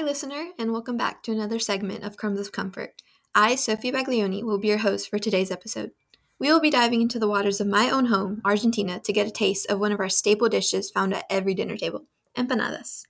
Hi, 0.00 0.06
listener, 0.06 0.46
and 0.58 0.72
welcome 0.72 0.96
back 0.96 1.22
to 1.24 1.30
another 1.30 1.58
segment 1.58 2.04
of 2.04 2.16
Crumbs 2.16 2.40
of 2.40 2.52
Comfort. 2.52 3.02
I, 3.34 3.54
Sophie 3.54 3.92
Baglioni, 3.92 4.42
will 4.42 4.56
be 4.56 4.68
your 4.68 4.78
host 4.78 5.10
for 5.10 5.18
today's 5.18 5.50
episode. 5.50 5.90
We 6.38 6.50
will 6.50 6.58
be 6.58 6.70
diving 6.70 7.02
into 7.02 7.18
the 7.18 7.28
waters 7.28 7.60
of 7.60 7.66
my 7.66 7.90
own 7.90 8.06
home, 8.06 8.40
Argentina, 8.42 8.98
to 8.98 9.12
get 9.12 9.26
a 9.26 9.30
taste 9.30 9.70
of 9.70 9.78
one 9.78 9.92
of 9.92 10.00
our 10.00 10.08
staple 10.08 10.48
dishes 10.48 10.90
found 10.90 11.12
at 11.12 11.26
every 11.28 11.52
dinner 11.52 11.76
table 11.76 12.06
empanadas. 12.34 13.04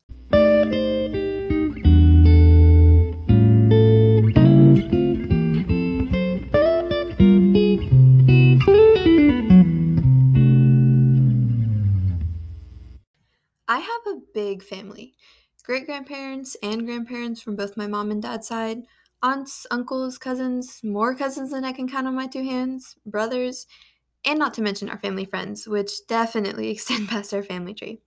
I 13.69 13.79
have 13.79 14.12
a 14.12 14.19
big 14.34 14.65
family 14.65 15.15
great 15.70 15.87
grandparents 15.87 16.56
and 16.65 16.84
grandparents 16.84 17.41
from 17.41 17.55
both 17.55 17.77
my 17.77 17.86
mom 17.86 18.11
and 18.11 18.22
dad's 18.22 18.48
side, 18.48 18.83
aunts, 19.22 19.69
uncles, 19.70 20.19
cousins, 20.19 20.81
more 20.83 21.14
cousins 21.14 21.53
than 21.53 21.64
I 21.64 21.70
can 21.70 21.89
count 21.89 22.08
on 22.08 22.14
my 22.17 22.27
two 22.27 22.42
hands, 22.42 22.97
brothers, 23.06 23.69
and 24.25 24.36
not 24.36 24.53
to 24.55 24.62
mention 24.62 24.89
our 24.91 24.98
family 24.98 25.25
friends, 25.25 25.69
which 25.69 26.05
definitely 26.08 26.70
extend 26.72 27.08
past 27.08 27.33
our 27.33 27.45
family 27.45 27.72
tree. 27.72 28.03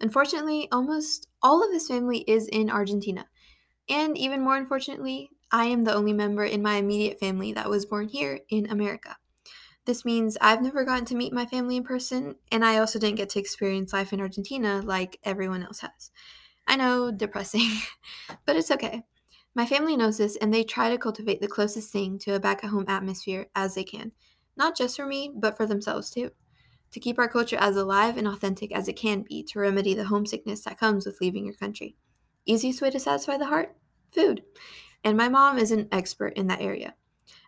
Unfortunately, 0.00 0.68
almost 0.72 1.28
all 1.40 1.64
of 1.64 1.72
his 1.72 1.86
family 1.86 2.24
is 2.28 2.48
in 2.48 2.68
Argentina. 2.68 3.28
And 3.88 4.18
even 4.18 4.42
more 4.42 4.56
unfortunately, 4.56 5.30
I 5.52 5.66
am 5.66 5.84
the 5.84 5.94
only 5.94 6.14
member 6.14 6.44
in 6.44 6.62
my 6.62 6.76
immediate 6.78 7.20
family 7.20 7.52
that 7.52 7.70
was 7.70 7.86
born 7.86 8.08
here 8.08 8.40
in 8.48 8.68
America. 8.68 9.18
This 9.86 10.04
means 10.04 10.38
I've 10.40 10.62
never 10.62 10.84
gotten 10.84 11.04
to 11.06 11.14
meet 11.16 11.32
my 11.32 11.46
family 11.46 11.76
in 11.76 11.84
person, 11.84 12.36
and 12.50 12.64
I 12.64 12.78
also 12.78 12.98
didn't 12.98 13.16
get 13.18 13.28
to 13.30 13.38
experience 13.40 13.92
life 13.92 14.12
in 14.12 14.20
Argentina 14.20 14.82
like 14.82 15.20
everyone 15.24 15.62
else 15.62 15.80
has. 15.80 16.10
I 16.66 16.76
know, 16.76 17.10
depressing, 17.10 17.70
but 18.46 18.56
it's 18.56 18.70
okay. 18.70 19.04
My 19.54 19.66
family 19.66 19.96
knows 19.96 20.18
this, 20.18 20.36
and 20.36 20.52
they 20.52 20.64
try 20.64 20.90
to 20.90 20.98
cultivate 20.98 21.40
the 21.40 21.48
closest 21.48 21.92
thing 21.92 22.18
to 22.20 22.34
a 22.34 22.40
back 22.40 22.64
at 22.64 22.70
home 22.70 22.86
atmosphere 22.88 23.46
as 23.54 23.74
they 23.74 23.84
can, 23.84 24.12
not 24.56 24.76
just 24.76 24.96
for 24.96 25.06
me, 25.06 25.32
but 25.34 25.56
for 25.56 25.66
themselves 25.66 26.10
too. 26.10 26.30
To 26.92 27.00
keep 27.00 27.18
our 27.18 27.28
culture 27.28 27.56
as 27.58 27.76
alive 27.76 28.16
and 28.16 28.26
authentic 28.26 28.72
as 28.72 28.88
it 28.88 28.94
can 28.94 29.22
be 29.22 29.42
to 29.44 29.58
remedy 29.60 29.94
the 29.94 30.04
homesickness 30.04 30.62
that 30.64 30.78
comes 30.78 31.06
with 31.06 31.20
leaving 31.20 31.44
your 31.44 31.54
country. 31.54 31.96
Easiest 32.46 32.80
way 32.80 32.90
to 32.90 33.00
satisfy 33.00 33.36
the 33.36 33.46
heart? 33.46 33.76
Food. 34.12 34.42
And 35.02 35.16
my 35.16 35.28
mom 35.28 35.58
is 35.58 35.70
an 35.70 35.88
expert 35.92 36.34
in 36.36 36.46
that 36.48 36.60
area. 36.60 36.94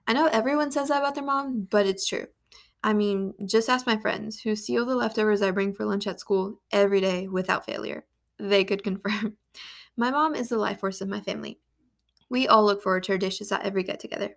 I 0.06 0.12
know 0.12 0.26
everyone 0.26 0.70
says 0.70 0.88
that 0.88 0.98
about 0.98 1.14
their 1.14 1.24
mom, 1.24 1.66
but 1.70 1.86
it's 1.86 2.06
true. 2.06 2.26
I 2.82 2.92
mean, 2.92 3.34
just 3.44 3.68
ask 3.68 3.86
my 3.86 3.96
friends 3.96 4.40
who 4.40 4.54
steal 4.54 4.84
the 4.86 4.94
leftovers 4.94 5.42
I 5.42 5.50
bring 5.50 5.74
for 5.74 5.84
lunch 5.84 6.06
at 6.06 6.20
school 6.20 6.60
every 6.70 7.00
day 7.00 7.26
without 7.26 7.64
failure. 7.64 8.04
They 8.38 8.64
could 8.64 8.82
confirm. 8.82 9.36
My 9.96 10.10
mom 10.10 10.34
is 10.34 10.48
the 10.48 10.58
life 10.58 10.80
force 10.80 11.00
of 11.00 11.08
my 11.08 11.22
family. 11.22 11.58
We 12.28 12.46
all 12.46 12.66
look 12.66 12.82
forward 12.82 13.04
to 13.04 13.12
her 13.12 13.18
dishes 13.18 13.50
at 13.50 13.62
every 13.62 13.82
get 13.82 13.98
together. 13.98 14.36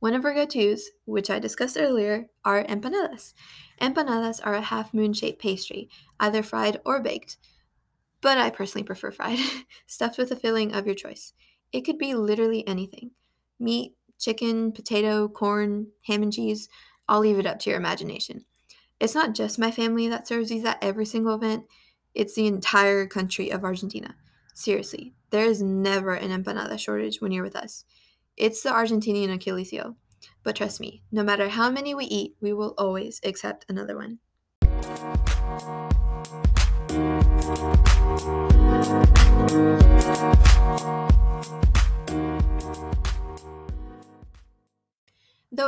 One 0.00 0.14
of 0.14 0.24
her 0.24 0.34
go 0.34 0.46
tos, 0.46 0.90
which 1.04 1.30
I 1.30 1.38
discussed 1.38 1.76
earlier, 1.78 2.26
are 2.44 2.64
empanadas. 2.64 3.34
Empanadas 3.80 4.40
are 4.44 4.54
a 4.54 4.62
half 4.62 4.92
moon 4.92 5.12
shaped 5.12 5.40
pastry, 5.40 5.88
either 6.18 6.42
fried 6.42 6.80
or 6.84 7.00
baked, 7.00 7.36
but 8.20 8.38
I 8.38 8.50
personally 8.50 8.84
prefer 8.84 9.10
fried, 9.10 9.38
stuffed 9.86 10.18
with 10.18 10.32
a 10.32 10.36
filling 10.36 10.74
of 10.74 10.86
your 10.86 10.94
choice. 10.94 11.32
It 11.72 11.82
could 11.82 11.98
be 11.98 12.14
literally 12.14 12.66
anything 12.66 13.12
meat, 13.58 13.94
chicken, 14.18 14.72
potato, 14.72 15.28
corn, 15.28 15.88
ham 16.06 16.22
and 16.22 16.32
cheese. 16.32 16.68
I'll 17.08 17.20
leave 17.20 17.38
it 17.38 17.46
up 17.46 17.58
to 17.60 17.70
your 17.70 17.78
imagination. 17.78 18.44
It's 18.98 19.14
not 19.14 19.34
just 19.34 19.58
my 19.58 19.70
family 19.70 20.08
that 20.08 20.26
serves 20.26 20.48
these 20.48 20.64
at 20.64 20.82
every 20.82 21.06
single 21.06 21.34
event, 21.34 21.64
it's 22.16 22.34
the 22.34 22.46
entire 22.46 23.06
country 23.06 23.50
of 23.50 23.62
Argentina. 23.62 24.16
Seriously, 24.54 25.14
there 25.30 25.44
is 25.44 25.60
never 25.62 26.14
an 26.14 26.30
empanada 26.30 26.78
shortage 26.78 27.20
when 27.20 27.30
you're 27.30 27.44
with 27.44 27.54
us. 27.54 27.84
It's 28.36 28.62
the 28.62 28.70
Argentinian 28.70 29.32
Achilles 29.32 29.70
heel. 29.70 29.96
But 30.42 30.56
trust 30.56 30.80
me, 30.80 31.02
no 31.12 31.22
matter 31.22 31.48
how 31.50 31.70
many 31.70 31.94
we 31.94 32.06
eat, 32.06 32.36
we 32.40 32.54
will 32.54 32.74
always 32.78 33.20
accept 33.22 33.66
another 33.68 33.96
one. 33.96 34.18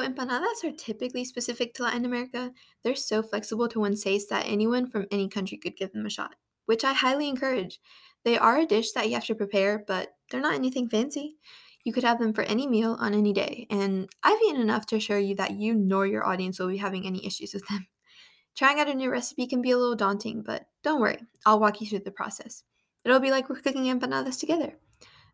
Empanadas 0.09 0.65
are 0.65 0.73
typically 0.73 1.25
specific 1.25 1.75
to 1.75 1.83
Latin 1.83 2.05
America, 2.05 2.53
they're 2.83 2.95
so 2.95 3.23
flexible 3.23 3.69
to 3.69 3.81
one's 3.81 4.03
taste 4.03 4.31
that 4.31 4.47
anyone 4.47 4.89
from 4.89 5.07
any 5.11 5.29
country 5.29 5.59
could 5.59 5.77
give 5.77 5.93
them 5.93 6.07
a 6.07 6.11
shot, 6.11 6.35
which 6.67 6.85
I 6.85 6.93
highly 6.93 7.29
encourage. 7.29 7.81
They 8.25 8.39
are 8.39 8.59
a 8.59 8.67
dish 8.67 8.93
that 8.93 9.09
you 9.09 9.15
have 9.15 9.27
to 9.27 9.35
prepare, 9.35 9.85
but 9.87 10.15
they're 10.31 10.41
not 10.41 10.55
anything 10.55 10.89
fancy. 10.89 11.37
You 11.85 11.93
could 11.93 12.05
have 12.05 12.19
them 12.19 12.33
for 12.33 12.43
any 12.43 12.67
meal 12.67 12.97
on 12.99 13.15
any 13.15 13.33
day, 13.33 13.67
and 13.71 14.09
I've 14.23 14.41
eaten 14.47 14.61
enough 14.61 14.87
to 14.87 14.97
assure 14.97 15.19
you 15.19 15.35
that 15.37 15.53
you 15.53 15.75
nor 15.75 16.07
your 16.07 16.27
audience 16.27 16.59
will 16.59 16.69
be 16.69 16.79
having 16.79 17.07
any 17.07 17.25
issues 17.25 17.55
with 17.55 17.67
them. 17.69 17.87
Trying 18.57 18.81
out 18.81 18.89
a 18.89 18.95
new 18.95 19.11
recipe 19.11 19.47
can 19.47 19.63
be 19.63 19.71
a 19.71 19.79
little 19.79 19.95
daunting, 19.95 20.43
but 20.45 20.67
don't 20.83 21.01
worry, 21.01 21.19
I'll 21.47 21.61
walk 21.61 21.81
you 21.81 21.87
through 21.87 22.01
the 22.01 22.11
process. 22.11 22.65
It'll 23.05 23.21
be 23.21 23.31
like 23.31 23.49
we're 23.49 23.61
cooking 23.61 23.85
empanadas 23.85 24.41
together. 24.41 24.79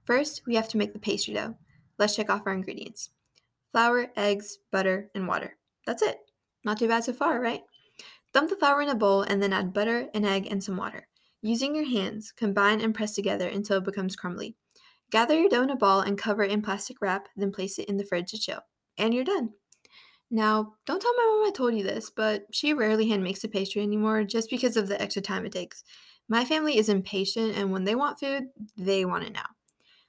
First, 0.05 0.43
we 0.47 0.57
have 0.57 0.69
to 0.69 0.77
make 0.77 0.93
the 0.93 0.99
pastry 0.99 1.33
dough. 1.33 1.57
Let's 1.99 2.15
check 2.15 2.29
off 2.29 2.43
our 2.45 2.53
ingredients 2.53 3.09
flour, 3.75 4.07
eggs, 4.17 4.59
butter, 4.71 5.11
and 5.17 5.27
water. 5.27 5.57
That's 5.85 6.01
it. 6.01 6.19
Not 6.65 6.79
too 6.79 6.87
bad 6.87 7.03
so 7.03 7.13
far, 7.13 7.41
right? 7.41 7.63
Dump 8.33 8.49
the 8.49 8.55
flour 8.55 8.81
in 8.81 8.89
a 8.89 8.95
bowl 8.95 9.23
and 9.23 9.43
then 9.43 9.53
add 9.53 9.75
butter, 9.75 10.07
an 10.15 10.25
egg, 10.25 10.47
and 10.49 10.63
some 10.63 10.77
water. 10.77 11.09
Using 11.43 11.75
your 11.75 11.85
hands, 11.85 12.31
combine 12.31 12.81
and 12.81 12.95
press 12.95 13.17
together 13.17 13.49
until 13.49 13.79
it 13.79 13.85
becomes 13.85 14.15
crumbly. 14.15 14.55
Gather 15.11 15.35
your 15.35 15.49
dough 15.49 15.63
in 15.63 15.71
a 15.71 15.77
ball 15.77 16.03
and 16.03 16.17
cover 16.17 16.45
it 16.45 16.53
in 16.53 16.63
plastic 16.63 17.01
wrap, 17.01 17.27
then 17.37 17.51
place 17.51 17.81
it 17.81 17.89
in 17.89 17.97
the 17.97 18.05
fridge 18.05 18.31
to 18.31 18.39
chill. 18.39 18.61
And 18.97 19.13
you're 19.13 19.25
done. 19.25 19.51
Now, 20.31 20.75
don't 20.87 21.03
tell 21.03 21.15
my 21.17 21.25
mom 21.25 21.49
I 21.49 21.53
told 21.53 21.75
you 21.75 21.83
this, 21.83 22.11
but 22.11 22.45
she 22.53 22.73
rarely 22.73 23.09
hand 23.09 23.25
makes 23.25 23.43
a 23.43 23.49
pastry 23.49 23.83
anymore 23.83 24.23
just 24.23 24.51
because 24.51 24.77
of 24.77 24.87
the 24.87 25.03
extra 25.03 25.21
time 25.21 25.45
it 25.47 25.53
takes. 25.53 25.83
My 26.29 26.45
family 26.45 26.79
is 26.79 26.89
impatient, 26.89 27.59
and 27.59 27.73
when 27.73 27.83
they 27.83 27.97
want 27.97 28.21
food, 28.21 28.45
they 28.77 29.05
want 29.05 29.25
it 29.25 29.33
now. 29.33 29.47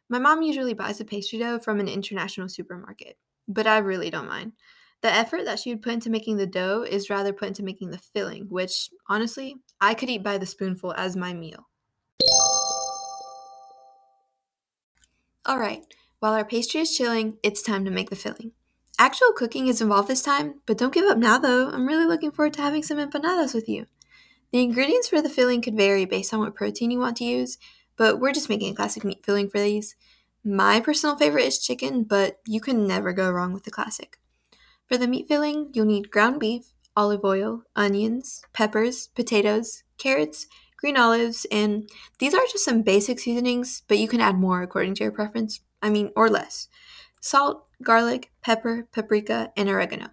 My 0.07 0.19
mom 0.19 0.43
usually 0.43 0.75
buys 0.75 0.99
the 0.99 1.05
pastry 1.05 1.39
dough 1.39 1.57
from 1.57 1.79
an 1.79 1.87
international 1.87 2.47
supermarket 2.47 3.17
but 3.47 3.67
I 3.67 3.77
really 3.77 4.09
don't 4.09 4.27
mind. 4.27 4.53
The 5.01 5.13
effort 5.13 5.45
that 5.45 5.59
she 5.59 5.69
would 5.69 5.81
put 5.81 5.93
into 5.93 6.09
making 6.09 6.37
the 6.37 6.47
dough 6.47 6.85
is 6.87 7.09
rather 7.09 7.33
put 7.33 7.49
into 7.49 7.63
making 7.63 7.91
the 7.91 7.97
filling, 7.97 8.47
which, 8.49 8.89
honestly, 9.07 9.57
I 9.79 9.93
could 9.93 10.09
eat 10.09 10.23
by 10.23 10.37
the 10.37 10.45
spoonful 10.45 10.93
as 10.93 11.15
my 11.15 11.33
meal. 11.33 11.67
Alright, 15.47 15.85
while 16.19 16.33
our 16.33 16.43
pastry 16.43 16.81
is 16.81 16.95
chilling, 16.95 17.37
it's 17.43 17.61
time 17.61 17.85
to 17.85 17.91
make 17.91 18.09
the 18.09 18.15
filling. 18.15 18.53
Actual 18.97 19.31
cooking 19.35 19.67
is 19.67 19.81
involved 19.81 20.07
this 20.07 20.23
time, 20.23 20.61
but 20.65 20.77
don't 20.77 20.93
give 20.93 21.05
up 21.05 21.17
now 21.17 21.37
though. 21.37 21.69
I'm 21.69 21.85
really 21.85 22.05
looking 22.05 22.31
forward 22.31 22.53
to 22.53 22.61
having 22.61 22.81
some 22.81 22.97
empanadas 22.97 23.53
with 23.53 23.69
you. 23.69 23.85
The 24.51 24.63
ingredients 24.63 25.09
for 25.09 25.21
the 25.21 25.29
filling 25.29 25.61
could 25.61 25.75
vary 25.75 26.05
based 26.05 26.33
on 26.33 26.39
what 26.39 26.55
protein 26.55 26.89
you 26.89 26.97
want 26.97 27.17
to 27.17 27.25
use, 27.25 27.57
but 27.97 28.19
we're 28.19 28.33
just 28.33 28.49
making 28.49 28.71
a 28.71 28.75
classic 28.75 29.03
meat 29.03 29.23
filling 29.23 29.49
for 29.49 29.59
these. 29.59 29.95
My 30.47 30.79
personal 30.79 31.15
favorite 31.15 31.45
is 31.45 31.57
chicken, 31.57 32.03
but 32.03 32.39
you 32.45 32.61
can 32.61 32.85
never 32.85 33.13
go 33.13 33.31
wrong 33.31 33.51
with 33.51 33.63
the 33.63 33.71
classic. 33.71 34.19
For 34.87 34.95
the 34.95 35.07
meat 35.07 35.27
filling, 35.27 35.71
you'll 35.73 35.87
need 35.87 36.11
ground 36.11 36.39
beef, 36.39 36.67
olive 36.95 37.25
oil, 37.25 37.63
onions, 37.75 38.43
peppers, 38.53 39.07
potatoes, 39.15 39.81
carrots, 39.97 40.45
green 40.77 40.97
olives, 40.97 41.47
and 41.51 41.89
these 42.19 42.35
are 42.35 42.43
just 42.51 42.63
some 42.63 42.83
basic 42.83 43.19
seasonings, 43.19 43.81
but 43.87 43.97
you 43.97 44.07
can 44.07 44.21
add 44.21 44.37
more 44.37 44.61
according 44.61 44.93
to 44.95 45.03
your 45.03 45.11
preference. 45.11 45.61
I 45.81 45.89
mean, 45.89 46.11
or 46.15 46.29
less. 46.29 46.67
Salt, 47.19 47.65
garlic, 47.81 48.31
pepper, 48.43 48.87
paprika, 48.91 49.51
and 49.57 49.67
oregano. 49.67 50.09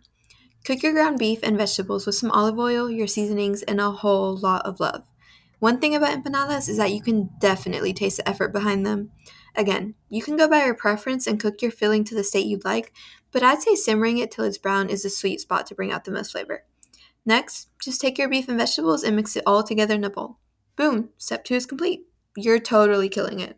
Cook 0.65 0.83
your 0.83 0.95
ground 0.95 1.19
beef 1.19 1.41
and 1.43 1.59
vegetables 1.59 2.07
with 2.07 2.15
some 2.15 2.31
olive 2.31 2.59
oil, 2.59 2.91
your 2.91 3.07
seasonings, 3.07 3.63
and 3.65 3.83
a 3.83 3.91
whole 3.91 4.35
lot 4.35 4.65
of 4.65 4.81
love. 4.81 5.05
One 5.63 5.79
thing 5.79 5.95
about 5.95 6.21
empanadas 6.21 6.69
is 6.69 6.77
that 6.79 6.91
you 6.91 7.01
can 7.01 7.31
definitely 7.39 7.93
taste 7.93 8.17
the 8.17 8.29
effort 8.29 8.53
behind 8.53 8.85
them. 8.85 9.13
Again, 9.55 9.95
you 10.09 10.21
can 10.21 10.37
go 10.37 10.49
by 10.49 10.65
your 10.65 10.75
preference 10.75 11.29
and 11.29 11.39
cook 11.39 11.63
your 11.63 11.71
filling 11.71 12.03
to 12.03 12.17
the 12.17 12.25
state 12.25 12.47
you'd 12.47 12.65
like, 12.65 12.93
but 13.31 13.45
I'd 13.45 13.63
say 13.63 13.77
simmering 13.77 14.19
it 14.19 14.33
till 14.33 14.45
it's 14.45 14.59
brown 14.59 14.91
is 14.91 15.05
the 15.05 15.09
sweet 15.09 15.41
spot 15.41 15.69
to 15.69 15.77
bring 15.77 15.93
out 15.93 16.03
the 16.03 16.11
most 16.11 16.33
flavor. 16.33 16.65
Next, 17.25 17.69
just 17.81 18.01
take 18.01 18.19
your 18.19 18.29
beef 18.29 18.49
and 18.49 18.59
vegetables 18.59 19.05
and 19.05 19.15
mix 19.15 19.37
it 19.37 19.45
all 19.47 19.63
together 19.63 19.95
in 19.95 20.03
a 20.03 20.11
bowl. 20.11 20.39
Boom, 20.75 21.11
step 21.17 21.45
two 21.45 21.55
is 21.55 21.65
complete. 21.65 22.09
You're 22.37 22.59
totally 22.59 23.09
killing 23.09 23.39
it. 23.39 23.57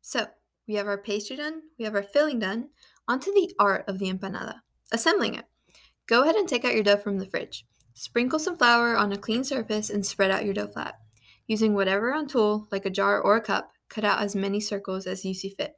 So, 0.00 0.28
we 0.66 0.76
have 0.76 0.86
our 0.86 0.96
pastry 0.96 1.36
done, 1.36 1.64
we 1.78 1.84
have 1.84 1.94
our 1.94 2.02
filling 2.02 2.38
done, 2.38 2.70
onto 3.06 3.30
the 3.30 3.52
art 3.58 3.84
of 3.86 3.98
the 3.98 4.10
empanada, 4.10 4.60
assembling 4.90 5.34
it. 5.34 5.44
Go 6.06 6.22
ahead 6.22 6.36
and 6.36 6.48
take 6.48 6.64
out 6.64 6.72
your 6.72 6.82
dough 6.82 6.96
from 6.96 7.18
the 7.18 7.26
fridge. 7.26 7.66
Sprinkle 7.94 8.38
some 8.38 8.56
flour 8.56 8.96
on 8.96 9.12
a 9.12 9.18
clean 9.18 9.44
surface 9.44 9.90
and 9.90 10.04
spread 10.04 10.30
out 10.30 10.44
your 10.44 10.54
dough 10.54 10.68
flat. 10.68 10.94
Using 11.46 11.74
whatever 11.74 12.08
round 12.08 12.30
tool, 12.30 12.68
like 12.70 12.86
a 12.86 12.90
jar 12.90 13.20
or 13.20 13.36
a 13.36 13.40
cup, 13.40 13.72
cut 13.88 14.04
out 14.04 14.22
as 14.22 14.34
many 14.34 14.60
circles 14.60 15.06
as 15.06 15.24
you 15.24 15.34
see 15.34 15.50
fit. 15.50 15.74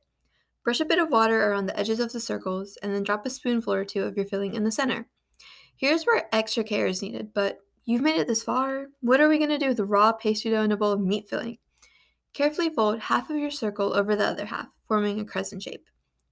Brush 0.62 0.80
a 0.80 0.84
bit 0.84 0.98
of 0.98 1.10
water 1.10 1.50
around 1.50 1.66
the 1.66 1.78
edges 1.78 2.00
of 2.00 2.12
the 2.12 2.20
circles 2.20 2.78
and 2.82 2.94
then 2.94 3.02
drop 3.02 3.26
a 3.26 3.30
spoonful 3.30 3.74
or 3.74 3.84
two 3.84 4.04
of 4.04 4.16
your 4.16 4.26
filling 4.26 4.54
in 4.54 4.64
the 4.64 4.72
center. 4.72 5.08
Here's 5.76 6.04
where 6.04 6.28
extra 6.32 6.62
care 6.62 6.86
is 6.86 7.02
needed, 7.02 7.34
but 7.34 7.58
you've 7.84 8.00
made 8.00 8.16
it 8.16 8.28
this 8.28 8.42
far. 8.42 8.86
What 9.00 9.20
are 9.20 9.28
we 9.28 9.38
going 9.38 9.50
to 9.50 9.58
do 9.58 9.68
with 9.68 9.80
raw 9.80 10.12
pastry 10.12 10.52
dough 10.52 10.62
in 10.62 10.72
a 10.72 10.76
bowl 10.76 10.92
of 10.92 11.00
meat 11.00 11.28
filling? 11.28 11.58
Carefully 12.32 12.70
fold 12.70 13.00
half 13.00 13.28
of 13.28 13.36
your 13.36 13.50
circle 13.50 13.94
over 13.94 14.16
the 14.16 14.26
other 14.26 14.46
half, 14.46 14.68
forming 14.86 15.20
a 15.20 15.24
crescent 15.24 15.62
shape. 15.62 15.86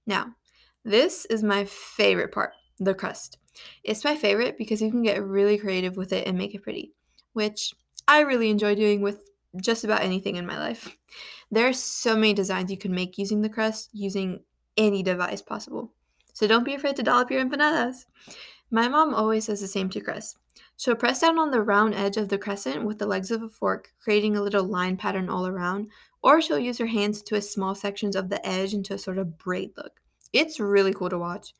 Now, 0.07 0.35
this 0.83 1.25
is 1.25 1.43
my 1.43 1.65
favorite 1.65 2.31
part 2.31 2.53
the 2.79 2.93
crust. 2.93 3.37
It's 3.83 4.03
my 4.03 4.15
favorite 4.15 4.57
because 4.57 4.81
you 4.81 4.91
can 4.91 5.03
get 5.03 5.23
really 5.23 5.57
creative 5.57 5.97
with 5.97 6.13
it 6.13 6.27
and 6.27 6.37
make 6.37 6.55
it 6.55 6.63
pretty, 6.63 6.93
which 7.33 7.73
I 8.07 8.21
really 8.21 8.49
enjoy 8.49 8.75
doing 8.75 9.01
with 9.01 9.29
just 9.61 9.83
about 9.83 10.01
anything 10.01 10.35
in 10.35 10.45
my 10.45 10.57
life. 10.57 10.95
There 11.51 11.67
are 11.67 11.73
so 11.73 12.15
many 12.15 12.33
designs 12.33 12.71
you 12.71 12.77
can 12.77 12.93
make 12.93 13.17
using 13.17 13.41
the 13.41 13.49
crust 13.49 13.89
using 13.93 14.41
any 14.75 15.03
device 15.03 15.41
possible. 15.41 15.93
So 16.33 16.47
don't 16.47 16.65
be 16.65 16.73
afraid 16.73 16.95
to 16.95 17.03
dollop 17.03 17.29
your 17.29 17.45
empanadas. 17.45 18.05
My 18.71 18.87
mom 18.87 19.13
always 19.13 19.45
does 19.45 19.61
the 19.61 19.67
same 19.67 19.89
to 19.91 20.01
crust. 20.01 20.37
She'll 20.77 20.95
press 20.95 21.21
down 21.21 21.37
on 21.37 21.51
the 21.51 21.61
round 21.61 21.93
edge 21.93 22.17
of 22.17 22.29
the 22.29 22.39
crescent 22.39 22.83
with 22.83 22.97
the 22.97 23.05
legs 23.05 23.29
of 23.29 23.43
a 23.43 23.49
fork, 23.49 23.91
creating 24.03 24.35
a 24.35 24.41
little 24.41 24.63
line 24.63 24.97
pattern 24.97 25.29
all 25.29 25.45
around, 25.45 25.89
or 26.23 26.41
she'll 26.41 26.57
use 26.57 26.79
her 26.79 26.87
hands 26.87 27.19
to 27.19 27.25
twist 27.25 27.53
small 27.53 27.75
sections 27.75 28.15
of 28.15 28.29
the 28.29 28.45
edge 28.45 28.73
into 28.73 28.95
a 28.95 28.97
sort 28.97 29.19
of 29.19 29.37
braid 29.37 29.71
look. 29.77 30.01
It's 30.31 30.59
really 30.59 30.93
cool 30.93 31.09
to 31.09 31.19
watch. 31.19 31.53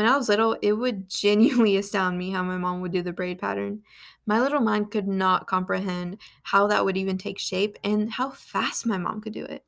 When 0.00 0.08
I 0.08 0.16
was 0.16 0.30
little, 0.30 0.56
it 0.62 0.72
would 0.72 1.08
genuinely 1.10 1.76
astound 1.76 2.16
me 2.16 2.30
how 2.30 2.42
my 2.42 2.56
mom 2.56 2.80
would 2.80 2.90
do 2.90 3.02
the 3.02 3.12
braid 3.12 3.38
pattern. 3.38 3.82
My 4.24 4.40
little 4.40 4.62
mind 4.62 4.90
could 4.90 5.06
not 5.06 5.46
comprehend 5.46 6.16
how 6.42 6.68
that 6.68 6.86
would 6.86 6.96
even 6.96 7.18
take 7.18 7.38
shape 7.38 7.76
and 7.84 8.10
how 8.10 8.30
fast 8.30 8.86
my 8.86 8.96
mom 8.96 9.20
could 9.20 9.34
do 9.34 9.44
it. 9.44 9.62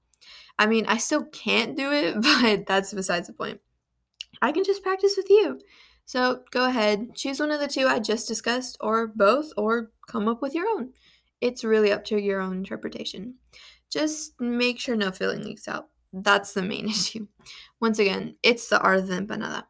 I 0.58 0.64
mean, 0.64 0.86
I 0.86 0.96
still 0.96 1.26
can't 1.26 1.76
do 1.76 1.92
it, 1.92 2.14
but 2.22 2.64
that's 2.64 2.94
besides 2.94 3.26
the 3.26 3.34
point. 3.34 3.60
I 4.40 4.52
can 4.52 4.64
just 4.64 4.82
practice 4.82 5.18
with 5.18 5.28
you. 5.28 5.60
So 6.06 6.44
go 6.50 6.64
ahead, 6.64 7.14
choose 7.14 7.38
one 7.38 7.50
of 7.50 7.60
the 7.60 7.68
two 7.68 7.86
I 7.86 7.98
just 7.98 8.26
discussed, 8.26 8.78
or 8.80 9.08
both, 9.08 9.52
or 9.58 9.90
come 10.08 10.28
up 10.28 10.40
with 10.40 10.54
your 10.54 10.66
own. 10.66 10.94
It's 11.42 11.62
really 11.62 11.92
up 11.92 12.06
to 12.06 12.18
your 12.18 12.40
own 12.40 12.56
interpretation. 12.56 13.34
Just 13.90 14.40
make 14.40 14.80
sure 14.80 14.96
no 14.96 15.10
filling 15.10 15.42
leaks 15.42 15.68
out. 15.68 15.90
That's 16.10 16.54
the 16.54 16.62
main 16.62 16.88
issue. 16.88 17.26
Once 17.82 17.98
again, 17.98 18.36
it's 18.42 18.70
the 18.70 18.80
art 18.80 18.96
of 18.96 19.08
the 19.08 19.20
empanada. 19.20 19.64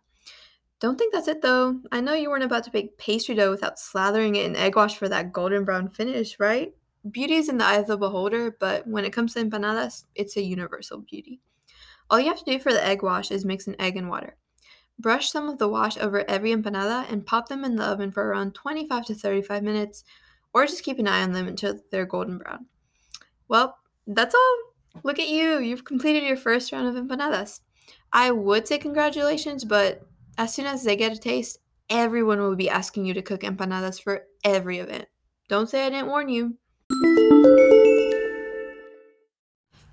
Don't 0.83 0.99
think 0.99 1.15
that's 1.15 1.29
it 1.29 1.43
though. 1.43 1.79
I 1.93 2.01
know 2.01 2.13
you 2.13 2.29
weren't 2.29 2.43
about 2.43 2.65
to 2.65 2.71
bake 2.73 2.99
pastry 2.99 3.37
dough 3.37 3.53
without 3.53 3.77
slathering 3.77 4.37
it 4.37 4.47
in 4.47 4.57
egg 4.57 4.75
wash 4.75 4.97
for 4.97 5.09
that 5.09 5.33
golden 5.33 5.65
brown 5.65 5.89
finish, 5.89 6.41
right? 6.41 6.75
Beauty 7.09 7.35
is 7.35 7.49
in 7.49 7.59
the 7.59 7.65
eye 7.65 7.77
of 7.77 7.87
the 7.87 7.97
beholder, 7.97 8.57
but 8.59 8.85
when 8.89 9.05
it 9.05 9.13
comes 9.13 9.35
to 9.35 9.45
empanadas, 9.45 10.07
it's 10.17 10.37
a 10.37 10.43
universal 10.43 10.99
beauty. 10.99 11.41
All 12.11 12.19
you 12.19 12.27
have 12.27 12.41
to 12.41 12.45
do 12.45 12.59
for 12.59 12.73
the 12.73 12.85
egg 12.85 13.05
wash 13.05 13.31
is 13.31 13.45
mix 13.45 13.69
an 13.69 13.77
egg 13.79 13.97
and 13.97 14.11
water. 14.11 14.37
Brush 14.99 15.31
some 15.31 15.49
of 15.49 15.59
the 15.59 15.69
wash 15.69 15.97
over 15.99 16.29
every 16.29 16.51
empanada 16.51 17.09
and 17.09 17.25
pop 17.25 17.49
them 17.49 17.65
in 17.65 17.77
the 17.77 17.85
oven 17.85 18.11
for 18.11 18.27
around 18.27 18.53
25 18.57 19.07
to 19.07 19.15
35 19.15 19.63
minutes, 19.63 20.03
or 20.53 20.67
just 20.67 20.83
keep 20.83 20.99
an 20.99 21.07
eye 21.07 21.23
on 21.23 21.31
them 21.31 21.47
until 21.47 21.79
they're 21.93 22.07
golden 22.07 22.39
brown. 22.39 22.67
Well, 23.47 23.79
that's 24.09 24.35
all. 24.35 24.59
Look 25.05 25.21
at 25.21 25.29
you. 25.29 25.61
You've 25.61 25.85
completed 25.85 26.25
your 26.25 26.37
first 26.37 26.73
round 26.73 26.89
of 26.89 27.01
empanadas. 27.01 27.61
I 28.13 28.33
would 28.33 28.67
say 28.67 28.79
congratulations, 28.79 29.65
but 29.65 30.09
as 30.39 30.55
soon 30.55 30.67
as 30.67 30.85
they 30.85 30.97
get 30.97 31.13
a 31.13 31.19
taste, 31.19 31.59
everyone 31.91 32.41
will 32.41 32.57
be 32.57 32.71
asking 32.71 33.07
you 33.07 33.15
to 33.15 33.23
cook 33.23 33.43
empanadas 33.43 34.03
for 34.03 34.25
every 34.45 34.79
event. 34.79 35.07
Don't 35.49 35.69
say 35.69 35.87
I 35.87 35.91
didn't 35.91 36.09
warn 36.09 36.29
you. 36.29 36.57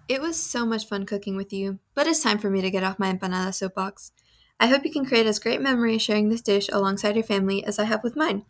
It 0.08 0.22
was 0.22 0.42
so 0.42 0.66
much 0.66 0.88
fun 0.88 1.06
cooking 1.06 1.36
with 1.36 1.54
you, 1.54 1.80
but 1.94 2.08
it's 2.08 2.24
time 2.24 2.40
for 2.40 2.50
me 2.50 2.62
to 2.62 2.72
get 2.72 2.84
off 2.84 2.98
my 2.98 3.14
empanada 3.14 3.54
soapbox. 3.54 4.12
I 4.60 4.68
hope 4.68 4.84
you 4.84 4.92
can 4.92 5.06
create 5.06 5.28
as 5.28 5.40
great 5.40 5.62
memories 5.62 6.02
sharing 6.02 6.30
this 6.30 6.42
dish 6.42 6.68
alongside 6.72 7.16
your 7.16 7.24
family 7.24 7.64
as 7.64 7.78
I 7.78 7.86
have 7.86 8.04
with 8.04 8.16
mine. 8.16 8.46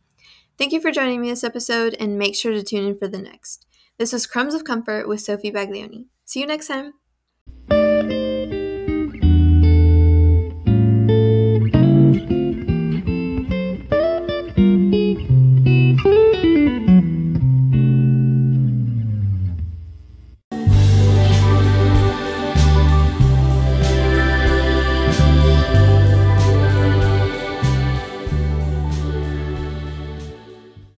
Thank 0.57 0.71
you 0.71 0.81
for 0.81 0.91
joining 0.91 1.21
me 1.21 1.29
this 1.29 1.43
episode, 1.43 1.95
and 1.99 2.17
make 2.17 2.35
sure 2.35 2.51
to 2.51 2.63
tune 2.63 2.85
in 2.85 2.97
for 2.97 3.07
the 3.07 3.21
next. 3.21 3.65
This 3.97 4.13
was 4.13 4.27
Crumbs 4.27 4.53
of 4.53 4.63
Comfort 4.63 5.07
with 5.07 5.21
Sophie 5.21 5.51
Baglioni. 5.51 6.05
See 6.25 6.39
you 6.39 6.47
next 6.47 6.67
time. 6.67 6.93